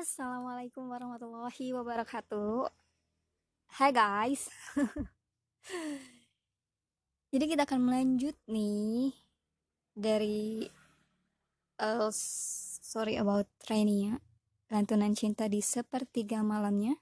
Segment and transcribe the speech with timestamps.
[0.00, 2.72] Assalamualaikum warahmatullahi wabarakatuh.
[3.76, 4.48] Hai guys.
[7.36, 9.12] Jadi kita akan melanjut nih
[9.92, 10.64] dari
[11.84, 12.08] uh,
[12.80, 14.24] sorry about Rainia,
[14.72, 16.96] lantunan cinta di sepertiga malamnya.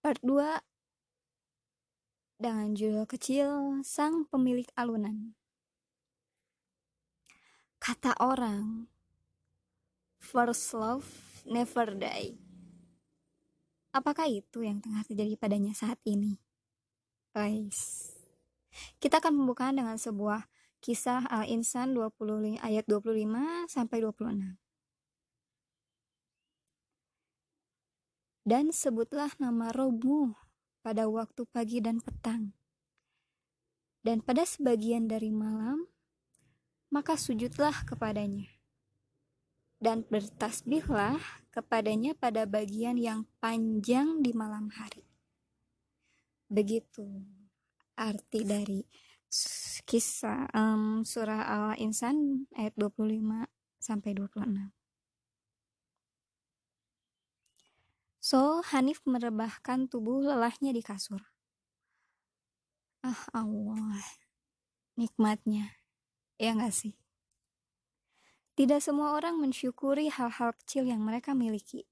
[0.00, 5.36] Part 2 dengan judul kecil Sang Pemilik Alunan.
[7.76, 8.88] Kata orang,
[10.16, 12.34] first love never die.
[13.94, 16.36] Apakah itu yang tengah terjadi padanya saat ini?
[17.32, 18.12] Guys,
[19.00, 20.44] kita akan membuka dengan sebuah
[20.84, 24.58] kisah Al-Insan 20 ayat 25 sampai 26.
[28.46, 30.36] Dan sebutlah nama Robu
[30.84, 32.54] pada waktu pagi dan petang.
[34.06, 35.90] Dan pada sebagian dari malam,
[36.94, 38.55] maka sujudlah kepadanya
[39.76, 41.20] dan bertasbihlah
[41.52, 45.04] kepadanya pada bagian yang panjang di malam hari.
[46.48, 47.04] Begitu
[47.96, 48.80] arti dari
[49.88, 53.48] kisah um, surah Al-Insan ayat 25
[53.80, 54.76] sampai 26.
[58.26, 61.22] So, Hanif merebahkan tubuh lelahnya di kasur.
[63.06, 64.02] Ah Allah,
[64.98, 65.78] nikmatnya.
[66.34, 66.98] Ya nggak sih?
[68.56, 71.84] Tidak semua orang mensyukuri hal-hal kecil yang mereka miliki.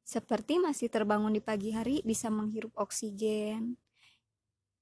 [0.00, 3.76] Seperti masih terbangun di pagi hari bisa menghirup oksigen.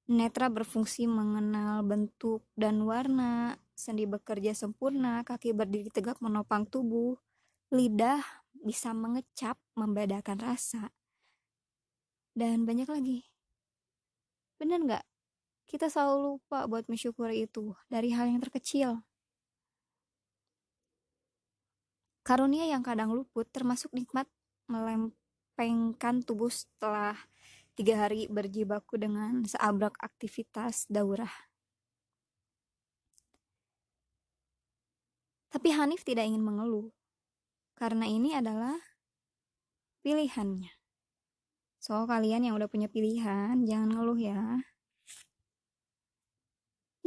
[0.07, 7.19] Netra berfungsi mengenal bentuk dan warna, sendi bekerja sempurna, kaki berdiri tegak menopang tubuh,
[7.75, 8.23] lidah
[8.55, 10.95] bisa mengecap membedakan rasa.
[12.31, 13.27] Dan banyak lagi.
[14.55, 15.05] Bener nggak?
[15.67, 19.03] Kita selalu lupa buat mensyukuri itu dari hal yang terkecil.
[22.29, 24.29] Karunia yang kadang luput termasuk nikmat
[24.69, 27.17] melempengkan tubuh setelah
[27.73, 31.33] tiga hari berjibaku dengan seabrak aktivitas daurah.
[35.49, 36.93] Tapi Hanif tidak ingin mengeluh,
[37.73, 38.77] karena ini adalah
[40.05, 40.69] pilihannya.
[41.81, 44.61] So, kalian yang udah punya pilihan, jangan ngeluh ya.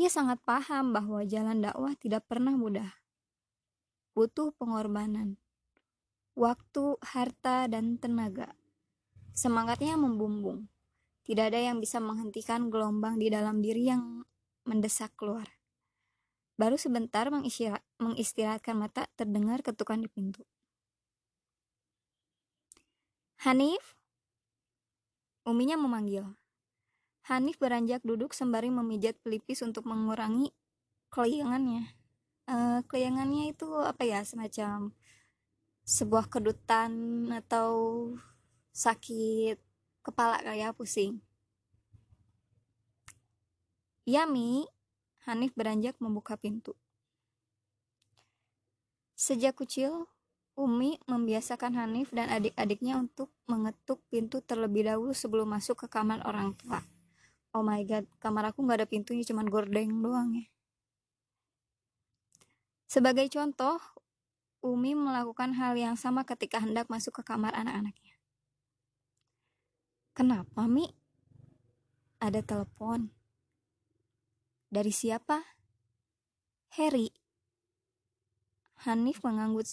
[0.01, 3.00] Ia sangat paham bahwa jalan dakwah tidak pernah mudah
[4.11, 5.39] butuh pengorbanan,
[6.35, 8.55] waktu, harta, dan tenaga.
[9.31, 10.67] Semangatnya membumbung.
[11.23, 14.27] Tidak ada yang bisa menghentikan gelombang di dalam diri yang
[14.67, 15.47] mendesak keluar.
[16.59, 20.43] Baru sebentar mengistirahatkan mata terdengar ketukan di pintu.
[23.41, 23.95] Hanif?
[25.47, 26.27] Uminya memanggil.
[27.31, 30.53] Hanif beranjak duduk sembari memijat pelipis untuk mengurangi
[31.09, 32.00] kelayangannya
[32.51, 34.91] uh, kelayangannya itu apa ya semacam
[35.87, 36.91] sebuah kedutan
[37.31, 37.71] atau
[38.75, 39.57] sakit
[40.03, 41.23] kepala kayak pusing.
[44.03, 44.65] Yami,
[45.29, 46.73] Hanif beranjak membuka pintu.
[49.13, 50.09] Sejak kecil,
[50.57, 56.57] Umi membiasakan Hanif dan adik-adiknya untuk mengetuk pintu terlebih dahulu sebelum masuk ke kamar orang
[56.57, 56.81] tua.
[57.53, 60.45] Oh my god, kamar aku nggak ada pintunya, cuman gordeng doang ya.
[62.91, 63.79] Sebagai contoh,
[64.59, 68.19] Umi melakukan hal yang sama ketika hendak masuk ke kamar anak-anaknya.
[70.11, 70.91] Kenapa, Mi?
[72.19, 73.07] Ada telepon.
[74.67, 75.39] Dari siapa?
[76.75, 77.15] Harry.
[78.83, 79.63] Hanif mengangguk,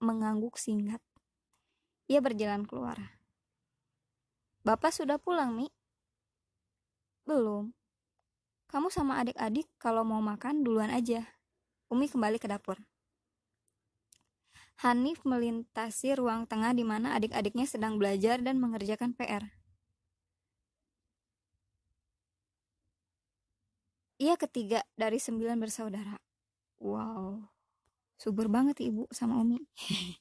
[0.00, 1.04] mengangguk singkat.
[2.08, 3.20] Ia berjalan keluar.
[4.64, 5.68] Bapak sudah pulang, Mi?
[7.28, 7.76] Belum.
[8.72, 11.35] Kamu sama adik-adik kalau mau makan duluan aja.
[11.86, 12.82] Umi kembali ke dapur.
[14.82, 19.46] Hanif melintasi ruang tengah di mana adik-adiknya sedang belajar dan mengerjakan PR.
[24.18, 26.18] Ia ketiga dari sembilan bersaudara.
[26.82, 27.46] Wow,
[28.18, 29.62] subur banget ibu sama Umi.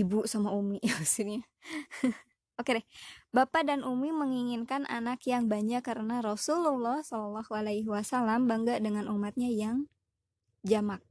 [0.00, 1.42] ibu sama Umi maksudnya.
[2.60, 2.86] Oke deh,
[3.34, 9.50] Bapak dan Umi menginginkan anak yang banyak karena Rasulullah Shallallahu Alaihi Wasallam bangga dengan umatnya
[9.50, 9.90] yang
[10.62, 11.02] jamak.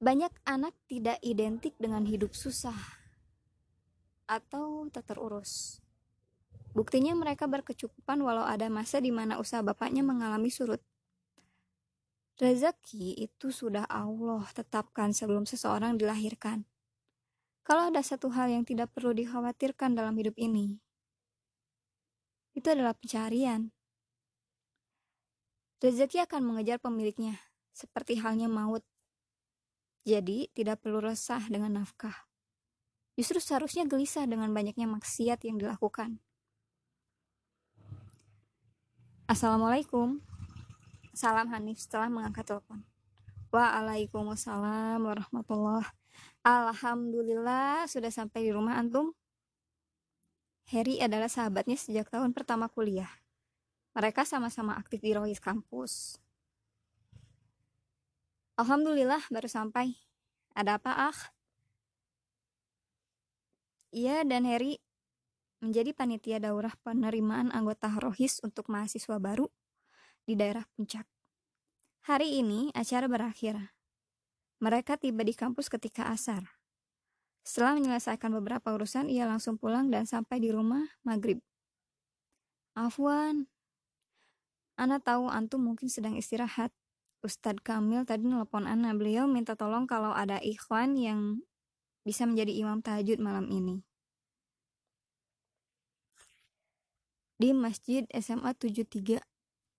[0.00, 2.76] Banyak anak tidak identik dengan hidup susah
[4.24, 5.84] atau tak terurus.
[6.72, 10.80] Buktinya mereka berkecukupan walau ada masa di mana usaha bapaknya mengalami surut.
[12.40, 16.64] Rezeki itu sudah Allah tetapkan sebelum seseorang dilahirkan.
[17.60, 20.80] Kalau ada satu hal yang tidak perlu dikhawatirkan dalam hidup ini,
[22.56, 23.68] itu adalah pencarian.
[25.80, 27.40] Rezeki akan mengejar pemiliknya,
[27.72, 28.84] seperti halnya maut.
[30.04, 32.28] Jadi, tidak perlu resah dengan nafkah.
[33.16, 36.20] Justru seharusnya gelisah dengan banyaknya maksiat yang dilakukan.
[39.24, 40.20] Assalamualaikum.
[41.16, 42.84] Salam Hanif setelah mengangkat telepon.
[43.48, 45.84] Waalaikumsalam warahmatullah.
[46.44, 49.16] Alhamdulillah sudah sampai di rumah antum.
[50.72, 53.19] Harry adalah sahabatnya sejak tahun pertama kuliah.
[53.90, 56.20] Mereka sama-sama aktif di Rohis kampus.
[58.60, 59.96] Alhamdulillah baru sampai.
[60.54, 61.18] Ada apa, ah?
[63.90, 64.78] Ia dan Harry
[65.58, 69.50] menjadi panitia daurah penerimaan anggota Rohis untuk mahasiswa baru
[70.24, 71.04] di daerah Puncak.
[72.06, 73.58] Hari ini acara berakhir.
[74.60, 76.44] Mereka tiba di kampus ketika asar.
[77.44, 81.40] Setelah menyelesaikan beberapa urusan, ia langsung pulang dan sampai di rumah maghrib.
[82.76, 83.48] Afwan,
[84.80, 86.72] Ana tahu antum mungkin sedang istirahat.
[87.20, 88.96] Ustadz Kamil tadi nelpon Ana.
[88.96, 91.44] Beliau minta tolong kalau ada ikhwan yang
[92.00, 93.84] bisa menjadi imam tahajud malam ini.
[97.36, 99.20] Di Masjid SMA 73,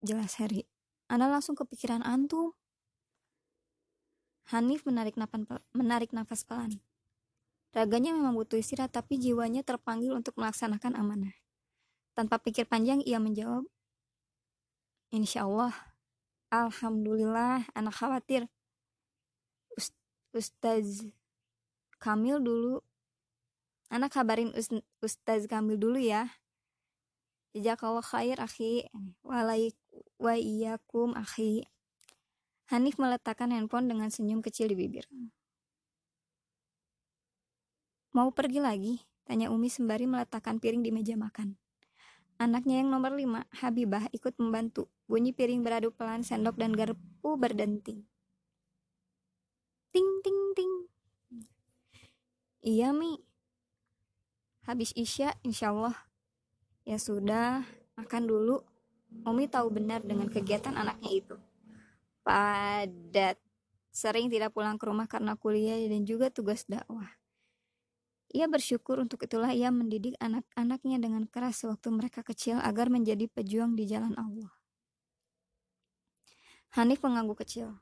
[0.05, 0.69] jelas Harry.
[1.09, 2.53] Ana langsung kepikiran antum.
[4.53, 6.77] Hanif menarik nafas, menarik nafas pelan.
[7.73, 11.33] Raganya memang butuh istirahat, tapi jiwanya terpanggil untuk melaksanakan amanah.
[12.13, 13.63] Tanpa pikir panjang, ia menjawab,
[15.11, 15.75] Insya Allah,
[16.55, 18.47] Alhamdulillah, anak khawatir.
[19.75, 19.91] Ust
[20.31, 21.03] Ustaz
[21.99, 22.79] Kamil dulu.
[23.91, 24.71] Anak kabarin Ust
[25.03, 26.31] Ustaz Kamil dulu ya.
[27.51, 28.87] Jazakallah khair, akhi.
[29.19, 29.75] Walai
[30.15, 31.67] wa iyyakum, akhi.
[32.71, 35.03] Hanif meletakkan handphone dengan senyum kecil di bibir.
[38.15, 39.03] Mau pergi lagi?
[39.27, 41.59] Tanya Umi sembari meletakkan piring di meja makan.
[42.41, 44.89] Anaknya yang nomor lima, Habibah, ikut membantu.
[45.11, 48.07] Bunyi piring beradu pelan, sendok dan garpu berdenting.
[49.91, 50.73] Ting, ting, ting.
[52.63, 53.19] Iya, Mi.
[54.63, 55.99] Habis Isya, insya Allah.
[56.87, 57.67] Ya sudah,
[57.99, 58.63] makan dulu.
[59.27, 61.35] Umi tahu benar dengan kegiatan anaknya itu.
[62.23, 63.35] Padat.
[63.91, 67.19] Sering tidak pulang ke rumah karena kuliah dan juga tugas dakwah.
[68.31, 73.75] Ia bersyukur untuk itulah ia mendidik anak-anaknya dengan keras sewaktu mereka kecil agar menjadi pejuang
[73.75, 74.60] di jalan Allah.
[76.71, 77.75] Hanif mengangguk kecil.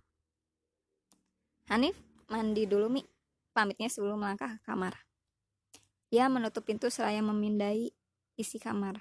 [1.69, 1.93] Hanif,
[2.25, 3.05] mandi dulu Mi,
[3.53, 5.05] pamitnya sebelum melangkah ke kamar.
[6.09, 7.93] Ia menutup pintu seraya memindai
[8.33, 8.97] isi kamar.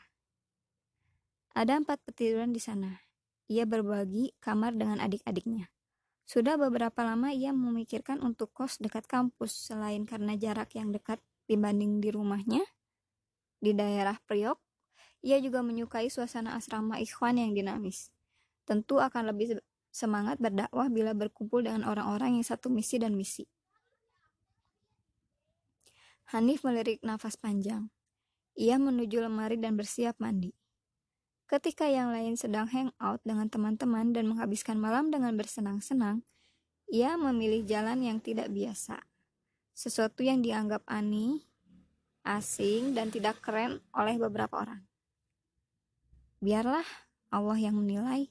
[1.57, 3.01] Ada empat petiduran di sana.
[3.49, 5.73] Ia berbagi kamar dengan adik-adiknya.
[6.29, 11.17] Sudah beberapa lama ia memikirkan untuk kos dekat kampus, selain karena jarak yang dekat
[11.49, 12.61] dibanding di rumahnya
[13.57, 14.61] di daerah Priok.
[15.25, 18.13] Ia juga menyukai suasana asrama ikhwan yang dinamis.
[18.69, 19.57] Tentu akan lebih
[19.91, 23.49] semangat berdakwah bila berkumpul dengan orang-orang yang satu misi dan misi.
[26.33, 27.89] Hanif melirik nafas panjang.
[28.59, 30.53] Ia menuju lemari dan bersiap mandi.
[31.49, 36.21] Ketika yang lain sedang hangout dengan teman-teman dan menghabiskan malam dengan bersenang-senang,
[36.93, 39.01] ia memilih jalan yang tidak biasa
[39.79, 41.39] sesuatu yang dianggap aneh,
[42.27, 44.83] asing, dan tidak keren oleh beberapa orang.
[46.43, 46.83] Biarlah
[47.31, 48.27] Allah yang menilai.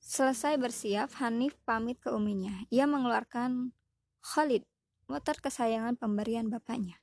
[0.00, 2.52] Selesai bersiap, Hanif pamit ke uminya.
[2.72, 3.76] Ia mengeluarkan
[4.20, 4.64] Khalid,
[5.06, 6.98] motor kesayangan pemberian bapaknya,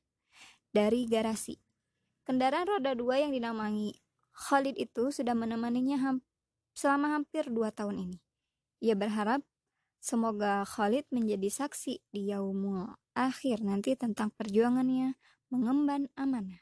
[0.73, 1.61] dari garasi.
[2.25, 3.95] Kendaraan roda dua yang dinamai
[4.33, 6.25] Khalid itu sudah menemaninya ham
[6.75, 8.19] selama hampir dua tahun ini.
[8.83, 9.41] Ia berharap
[9.97, 12.85] Semoga Khalid menjadi saksi di yaumul
[13.17, 15.17] akhir nanti tentang perjuangannya
[15.49, 16.61] mengemban amanah.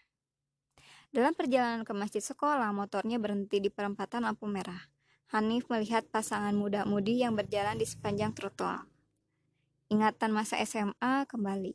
[1.12, 4.95] Dalam perjalanan ke masjid sekolah, motornya berhenti di perempatan lampu merah.
[5.34, 8.86] Hanif melihat pasangan muda-mudi yang berjalan di sepanjang trotoar.
[9.90, 11.74] Ingatan masa SMA kembali.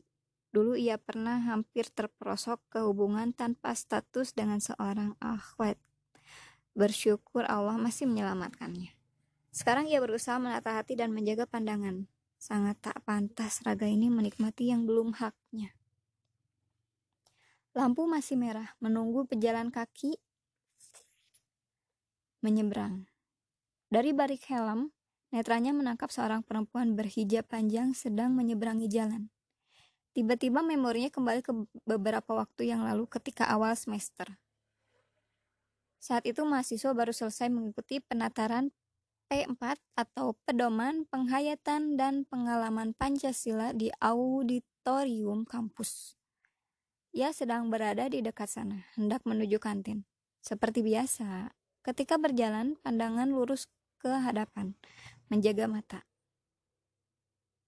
[0.50, 5.78] Dulu ia pernah hampir terperosok ke hubungan tanpa status dengan seorang akhwat.
[6.75, 8.95] Bersyukur Allah masih menyelamatkannya.
[9.50, 12.07] Sekarang ia berusaha menata hati dan menjaga pandangan.
[12.38, 15.75] Sangat tak pantas raga ini menikmati yang belum haknya.
[17.75, 20.19] Lampu masih merah, menunggu pejalan kaki
[22.40, 23.10] menyeberang.
[23.90, 24.94] Dari balik helm,
[25.35, 29.35] netranya menangkap seorang perempuan berhijab panjang sedang menyeberangi jalan.
[30.14, 31.50] Tiba-tiba memorinya kembali ke
[31.82, 34.38] beberapa waktu yang lalu ketika awal semester.
[35.99, 38.70] Saat itu mahasiswa baru selesai mengikuti penataran
[39.26, 46.14] P4 atau Pedoman Penghayatan dan Pengalaman Pancasila di auditorium kampus.
[47.11, 50.06] Ia sedang berada di dekat sana, hendak menuju kantin.
[50.42, 51.50] Seperti biasa,
[51.82, 53.66] ketika berjalan, pandangan lurus
[54.00, 54.73] ke hadapan,
[55.28, 56.00] menjaga mata.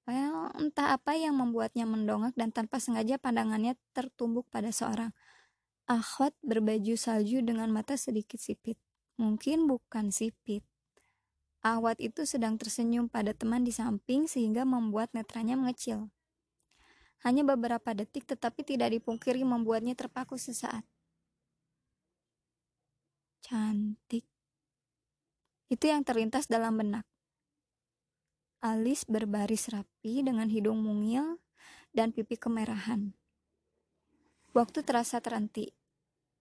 [0.02, 5.14] Well, entah apa yang membuatnya mendongak dan tanpa sengaja pandangannya tertumbuk pada seorang
[5.86, 8.80] akhwat berbaju salju dengan mata sedikit sipit.
[9.20, 10.66] Mungkin bukan sipit.
[11.62, 16.10] Akhwat itu sedang tersenyum pada teman di samping sehingga membuat netranya mengecil.
[17.22, 20.82] Hanya beberapa detik tetapi tidak dipungkiri membuatnya terpaku sesaat.
[23.46, 24.31] Cantik.
[25.72, 27.08] Itu yang terlintas dalam benak.
[28.60, 31.40] Alis berbaris rapi dengan hidung mungil
[31.96, 33.16] dan pipi kemerahan.
[34.52, 35.72] Waktu terasa terhenti.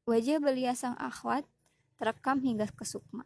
[0.04, 1.48] Wajah belia sang akhwat
[1.96, 3.24] terekam hingga ke Sukma.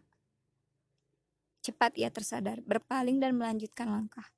[1.65, 4.29] Cepat ia tersadar, berpaling dan melanjutkan langkah.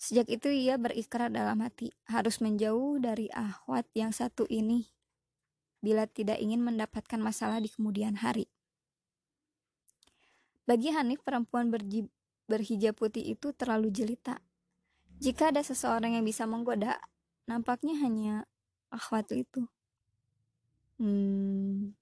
[0.00, 4.88] Sejak itu ia berikrar dalam hati, harus menjauh dari ahwat yang satu ini
[5.84, 8.48] bila tidak ingin mendapatkan masalah di kemudian hari.
[10.66, 11.70] Bagi Hanif, perempuan
[12.50, 14.42] berhijab putih itu terlalu jelita.
[15.22, 16.98] Jika ada seseorang yang bisa menggoda,
[17.46, 18.34] nampaknya hanya
[18.90, 19.70] akhwat itu.
[20.98, 21.94] Hmm.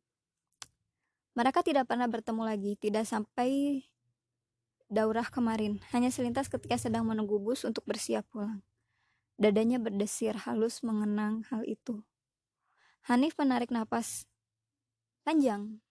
[1.36, 3.84] Mereka tidak pernah bertemu lagi, tidak sampai
[4.88, 8.64] daurah kemarin, hanya selintas ketika sedang menunggu bus untuk bersiap pulang.
[9.36, 12.00] Dadanya berdesir halus mengenang hal itu.
[13.04, 14.24] Hanif menarik napas
[15.26, 15.83] panjang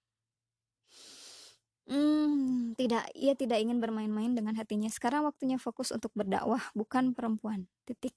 [1.84, 4.88] Hmm, tidak, ia tidak ingin bermain-main dengan hatinya.
[4.88, 7.68] Sekarang waktunya fokus untuk berdakwah, bukan perempuan.
[7.84, 8.16] Titik.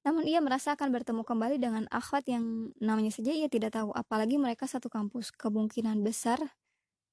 [0.00, 4.40] Namun ia merasa akan bertemu kembali dengan akhwat yang namanya saja ia tidak tahu, apalagi
[4.40, 6.40] mereka satu kampus, kemungkinan besar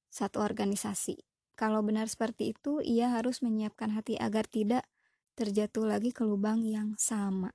[0.08, 1.20] satu organisasi.
[1.58, 4.88] Kalau benar seperti itu, ia harus menyiapkan hati agar tidak
[5.36, 7.52] terjatuh lagi ke lubang yang sama.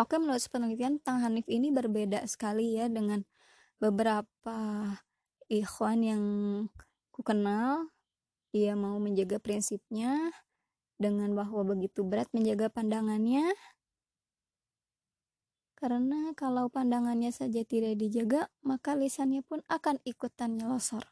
[0.00, 3.20] Oke, menurut penelitian tentang Hanif ini berbeda sekali ya dengan
[3.76, 4.56] beberapa
[5.52, 6.24] ikhwan yang
[7.12, 7.92] ku kenal.
[8.48, 10.16] Dia mau menjaga prinsipnya
[10.96, 13.52] dengan bahwa begitu berat menjaga pandangannya.
[15.76, 21.04] Karena kalau pandangannya saja tidak dijaga, maka lisannya pun akan ikutan nyelosor.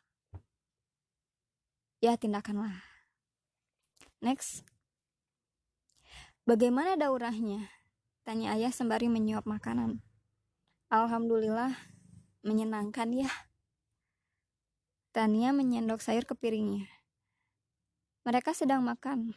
[2.00, 2.72] Ya, tindakanlah.
[4.24, 4.64] Next.
[6.48, 7.77] Bagaimana daurahnya?
[8.28, 10.04] Tanya ayah sembari menyuap makanan.
[10.92, 11.72] Alhamdulillah,
[12.44, 13.32] menyenangkan ya.
[15.16, 16.84] Tania menyendok sayur ke piringnya.
[18.28, 19.32] Mereka sedang makan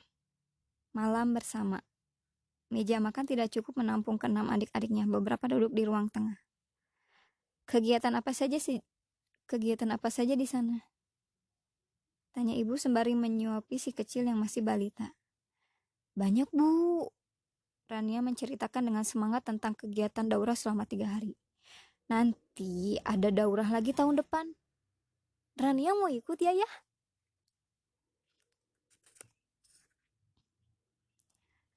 [0.92, 1.80] malam bersama.
[2.68, 5.08] Meja makan tidak cukup menampung keenam adik-adiknya.
[5.08, 6.44] Beberapa duduk di ruang tengah.
[7.72, 8.84] Kegiatan apa saja sih?
[9.48, 10.84] Kegiatan apa saja di sana?
[12.36, 15.16] Tanya ibu sembari menyuapi si kecil yang masih balita.
[16.20, 17.08] Banyak bu,
[17.92, 21.36] Rania menceritakan dengan semangat tentang kegiatan daurah selama tiga hari.
[22.08, 24.48] Nanti ada daurah lagi tahun depan.
[25.60, 26.70] Rania mau ikut ya ya?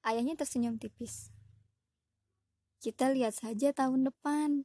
[0.07, 1.35] Ayahnya tersenyum tipis.
[2.79, 4.63] Kita lihat saja tahun depan.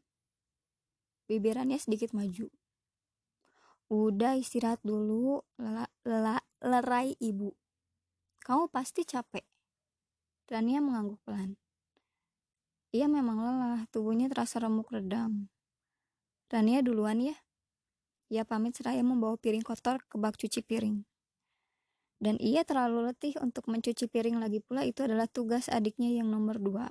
[1.27, 2.47] Bibirannya sedikit maju.
[3.91, 7.51] Udah istirahat dulu, lela, lela, lerai ibu.
[8.39, 9.50] Kamu pasti capek.
[10.51, 11.55] Rania mengangguk pelan.
[12.91, 15.47] Ia memang lelah, tubuhnya terasa remuk redam.
[16.51, 17.39] Rania duluan ya.
[18.35, 21.07] Ia pamit seraya membawa piring kotor ke bak cuci piring.
[22.19, 26.59] Dan ia terlalu letih untuk mencuci piring lagi pula itu adalah tugas adiknya yang nomor
[26.59, 26.91] dua.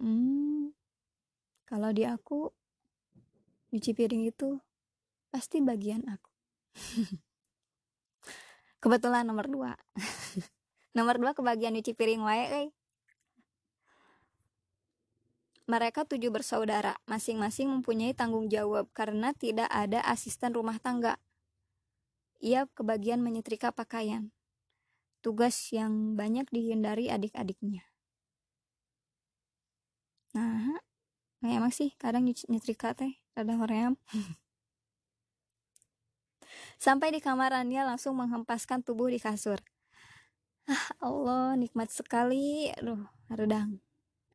[0.00, 0.72] Hmm,
[1.68, 2.48] kalau di aku,
[3.68, 4.56] cuci piring itu
[5.28, 6.30] pasti bagian aku.
[8.80, 9.76] Kebetulan nomor dua.
[10.90, 12.68] Nomor dua kebagian nyuci piring wae eh.
[15.70, 21.14] Mereka tujuh bersaudara, masing-masing mempunyai tanggung jawab karena tidak ada asisten rumah tangga.
[22.42, 24.34] Ia kebagian menyetrika pakaian.
[25.22, 27.86] Tugas yang banyak dihindari adik-adiknya.
[30.34, 30.82] Nah,
[31.38, 33.94] nah emang sih kadang nyetrika teh ada hoream.
[36.82, 39.62] Sampai di kamarannya langsung menghempaskan tubuh di kasur.
[40.68, 42.68] Ah, Allah, nikmat sekali.
[42.76, 43.80] Aduh, redang.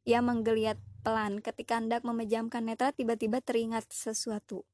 [0.06, 4.66] Ia menggeliat pelan ketika hendak memejamkan netra tiba-tiba teringat sesuatu.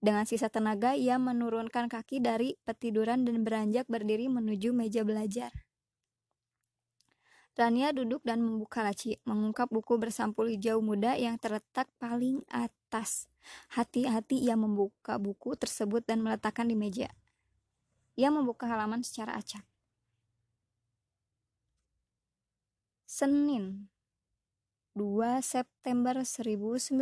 [0.00, 5.52] Dengan sisa tenaga, ia menurunkan kaki dari petiduran dan beranjak berdiri menuju meja belajar.
[7.52, 13.28] Rania duduk dan membuka laci, mengungkap buku bersampul hijau muda yang terletak paling atas.
[13.76, 17.12] Hati-hati ia membuka buku tersebut dan meletakkan di meja.
[18.16, 19.69] Ia membuka halaman secara acak.
[23.10, 23.90] Senin
[24.94, 26.94] 2 September 1996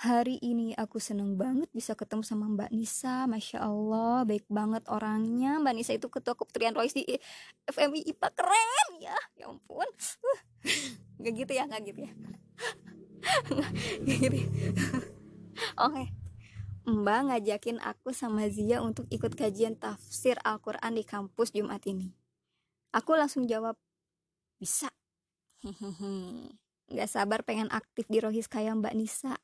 [0.00, 3.28] Hari ini aku seneng banget bisa ketemu sama Mbak Nisa.
[3.28, 5.60] Masya Allah, baik banget orangnya.
[5.60, 7.04] Mbak Nisa itu ketua Kementerian Royce di
[7.68, 9.18] FMI IPA keren ya.
[9.36, 9.84] Ya ampun.
[11.20, 12.12] Gak gitu ya, gak gitu ya.
[14.08, 14.48] gak gitu ya.
[15.84, 16.19] Oke.
[16.90, 22.10] Mbak ngajakin aku sama Zia untuk ikut kajian tafsir Al-Quran di kampus Jumat ini.
[22.90, 23.78] Aku langsung jawab,
[24.58, 24.90] bisa.
[25.62, 26.50] Hehehe.
[26.90, 29.38] Gak sabar pengen aktif di Rohis kayak Mbak Nisa.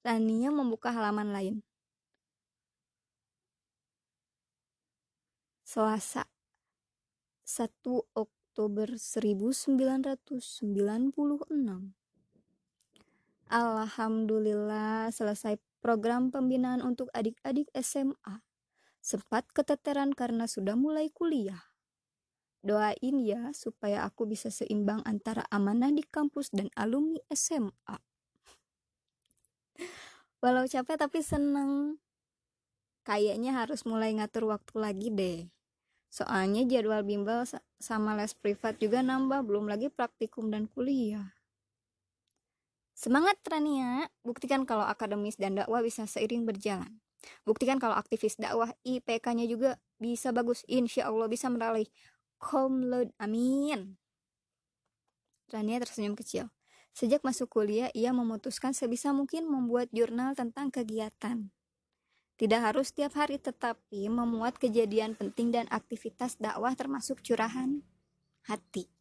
[0.00, 1.60] Tania membuka halaman lain.
[5.68, 6.24] Selasa
[7.44, 7.68] 1
[8.16, 10.32] Oktober 1996
[13.52, 18.42] Alhamdulillah selesai program pembinaan untuk adik-adik SMA.
[18.98, 21.62] Sempat keteteran karena sudah mulai kuliah.
[22.58, 28.02] Doain ya supaya aku bisa seimbang antara amanah di kampus dan alumni SMA.
[30.42, 32.02] Walau capek tapi seneng.
[33.06, 35.46] Kayaknya harus mulai ngatur waktu lagi deh.
[36.10, 37.46] Soalnya jadwal bimbel
[37.78, 41.35] sama les privat juga nambah, belum lagi praktikum dan kuliah.
[42.96, 46.96] Semangat Rania, buktikan kalau akademis dan dakwah bisa seiring berjalan.
[47.44, 51.84] Buktikan kalau aktivis dakwah IPK-nya juga bisa bagus, insya Allah bisa meraih
[52.40, 54.00] komlod, amin.
[55.52, 56.48] Rania tersenyum kecil.
[56.96, 61.52] Sejak masuk kuliah, ia memutuskan sebisa mungkin membuat jurnal tentang kegiatan.
[62.40, 67.84] Tidak harus setiap hari, tetapi memuat kejadian penting dan aktivitas dakwah termasuk curahan
[68.48, 68.95] hati.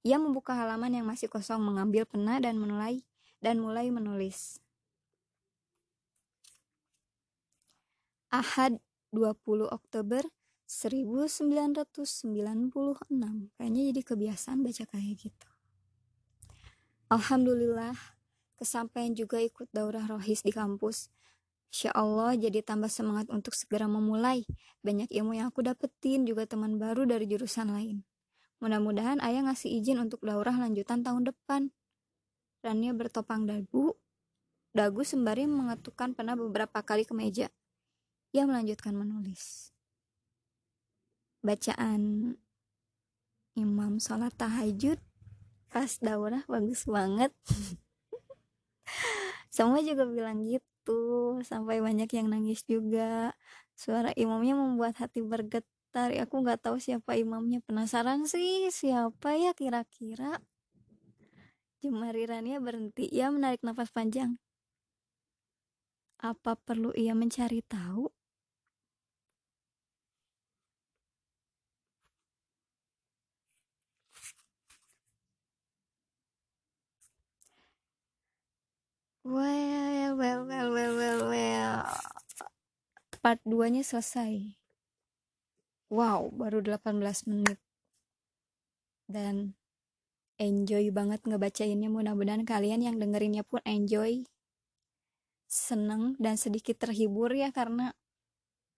[0.00, 3.04] Ia membuka halaman yang masih kosong, mengambil pena dan mulai
[3.44, 4.60] dan mulai menulis.
[8.32, 8.80] Ahad
[9.12, 10.22] 20 Oktober
[10.70, 11.90] 1996.
[13.58, 15.48] Kayaknya jadi kebiasaan baca kayak gitu.
[17.10, 17.98] Alhamdulillah,
[18.54, 21.10] kesampaian juga ikut daurah rohis di kampus.
[21.74, 24.46] Insya Allah jadi tambah semangat untuk segera memulai.
[24.86, 28.06] Banyak ilmu yang aku dapetin, juga teman baru dari jurusan lain.
[28.60, 31.72] Mudah-mudahan ayah ngasih izin untuk daurah lanjutan tahun depan.
[32.60, 33.96] Rania bertopang dagu,
[34.76, 37.48] dagu sembari mengetukkan pena beberapa kali ke meja.
[38.36, 39.72] Ia melanjutkan menulis.
[41.40, 42.36] Bacaan
[43.56, 45.00] Imam Salat Tahajud
[45.70, 47.30] pas daurah bagus banget
[49.54, 53.38] semua juga bilang gitu sampai banyak yang nangis juga
[53.78, 55.79] suara imamnya membuat hati bergetar
[56.22, 57.58] aku nggak tahu siapa imamnya.
[57.66, 60.38] Penasaran sih siapa ya kira-kira?
[61.82, 63.08] Jemarirannya berhenti.
[63.10, 64.36] Ia menarik nafas panjang.
[66.20, 68.12] Apa perlu ia mencari tahu?
[79.24, 81.84] Well, well, well, well, well, well.
[83.20, 84.59] Part 2-nya selesai.
[85.90, 87.58] Wow, baru 18 menit.
[89.10, 89.58] Dan
[90.38, 91.90] enjoy banget ngebacainnya.
[91.90, 94.22] Mudah-mudahan kalian yang dengerinnya pun enjoy.
[95.50, 97.90] Seneng dan sedikit terhibur ya karena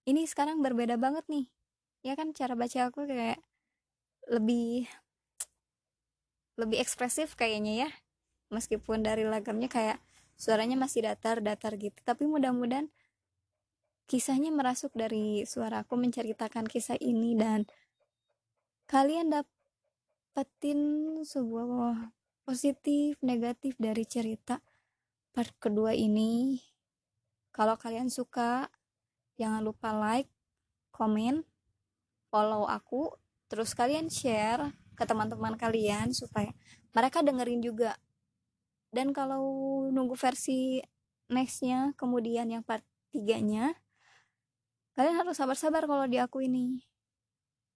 [0.09, 1.53] ini sekarang berbeda banget nih.
[2.01, 3.45] Ya kan cara baca aku kayak
[4.33, 4.89] lebih
[6.57, 7.91] lebih ekspresif kayaknya ya.
[8.49, 10.01] Meskipun dari lagamnya kayak
[10.41, 12.89] suaranya masih datar-datar gitu tapi mudah-mudahan
[14.13, 17.65] kisahnya merasuk dari suara aku menceritakan kisah ini dan
[18.85, 20.81] kalian dapetin
[21.25, 22.13] sebuah
[22.45, 24.61] positif negatif dari cerita
[25.33, 26.61] part kedua ini.
[27.57, 28.69] Kalau kalian suka
[29.41, 30.29] jangan lupa like
[30.93, 31.49] komen
[32.29, 33.17] follow aku
[33.49, 36.53] terus kalian share ke teman-teman kalian supaya
[36.93, 37.97] mereka dengerin juga.
[38.93, 39.41] Dan kalau
[39.89, 40.85] nunggu versi
[41.33, 43.73] nextnya kemudian yang part tiganya
[44.97, 46.83] kalian harus sabar-sabar kalau di aku ini.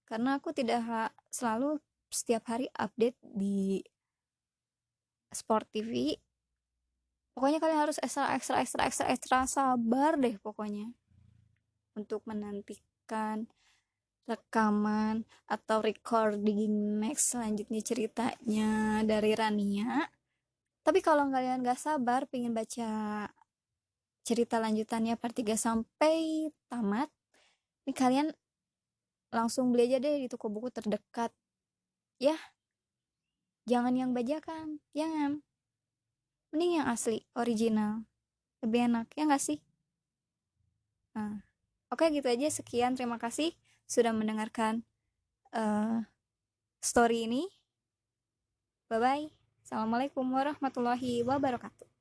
[0.07, 3.83] Karena aku tidak selalu setiap hari update di
[5.35, 6.15] Sport TV
[7.37, 10.95] pokoknya kalian harus ekstra ekstra ekstra ekstra ekstra sabar deh pokoknya.
[11.93, 13.49] Untuk menantikan
[14.27, 20.11] rekaman atau recording next selanjutnya ceritanya dari Rania.
[20.83, 23.27] Tapi kalau kalian gak sabar pengen baca
[24.27, 27.07] cerita lanjutannya part 3 sampai tamat,
[27.87, 28.29] ini kalian
[29.31, 31.31] langsung beli aja deh di toko buku terdekat.
[32.19, 32.35] Ya,
[33.71, 35.47] jangan yang bajakan, jangan.
[36.51, 38.03] Mending yang asli, original.
[38.67, 39.63] Lebih enak, ya gak sih?
[41.15, 41.47] Nah,
[41.95, 42.51] oke gitu aja.
[42.51, 43.55] Sekian, terima kasih
[43.87, 44.83] sudah mendengarkan
[45.55, 46.03] uh,
[46.83, 47.47] story ini.
[48.91, 49.31] Bye-bye.
[49.63, 51.96] Assalamualaikum warahmatullahi wabarakatuh.